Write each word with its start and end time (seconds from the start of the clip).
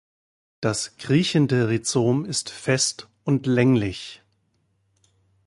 Das 0.61 0.97
kriechende 0.97 1.69
Rhizom 1.69 2.25
ist 2.25 2.49
fest 2.49 3.07
und 3.23 3.45
länglich. 3.45 4.23